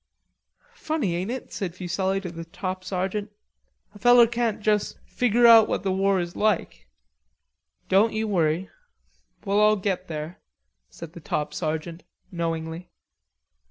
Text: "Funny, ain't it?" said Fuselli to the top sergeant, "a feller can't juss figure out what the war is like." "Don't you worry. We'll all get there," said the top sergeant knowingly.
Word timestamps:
"Funny, 0.73 1.15
ain't 1.15 1.29
it?" 1.29 1.53
said 1.53 1.75
Fuselli 1.75 2.19
to 2.21 2.31
the 2.31 2.45
top 2.45 2.83
sergeant, 2.83 3.29
"a 3.93 3.99
feller 3.99 4.25
can't 4.25 4.59
juss 4.59 4.95
figure 5.05 5.45
out 5.45 5.67
what 5.67 5.83
the 5.83 5.91
war 5.91 6.19
is 6.19 6.35
like." 6.35 6.87
"Don't 7.87 8.11
you 8.13 8.27
worry. 8.27 8.67
We'll 9.45 9.59
all 9.59 9.75
get 9.75 10.07
there," 10.07 10.39
said 10.89 11.13
the 11.13 11.19
top 11.21 11.53
sergeant 11.53 12.01
knowingly. 12.31 12.89